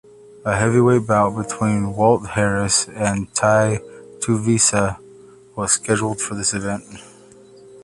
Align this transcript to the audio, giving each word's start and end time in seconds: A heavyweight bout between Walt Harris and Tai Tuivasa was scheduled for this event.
A 0.43 0.55
heavyweight 0.55 1.05
bout 1.05 1.35
between 1.39 1.95
Walt 1.95 2.25
Harris 2.29 2.87
and 2.87 3.31
Tai 3.35 3.77
Tuivasa 4.17 4.97
was 5.55 5.73
scheduled 5.73 6.19
for 6.19 6.33
this 6.33 6.55
event. 6.55 6.83